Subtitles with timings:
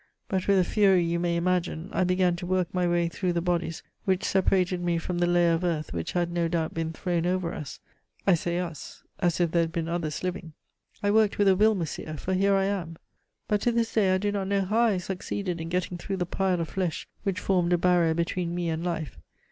[0.27, 3.39] But with a fury you may imagine, I began to work my way through the
[3.41, 7.27] bodies which separated me from the layer of earth which had no doubt been thrown
[7.27, 7.79] over us
[8.25, 10.53] I say us, as if there had been others living!
[11.03, 12.97] I worked with a will, monsieur, for here I am!
[13.47, 16.25] But to this day I do not know how I succeeded in getting through the
[16.25, 19.19] pile of flesh which formed a barrier between me and life.